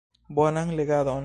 Bonan 0.39 0.77
legadon. 0.77 1.19